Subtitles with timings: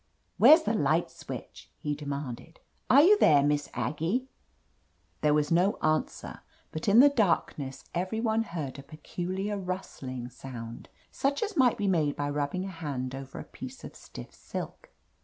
[0.39, 2.59] "Where's the light switch?" he demanded.
[2.89, 3.43] *'Are you there.
[3.43, 4.27] Miss Aggie?"
[5.21, 6.39] There was no answer,
[6.71, 11.87] but in the darkness every one heard a peculiar rustling sound, such as might be
[11.87, 14.89] made by rubbing a hand over a piece of stiff silk.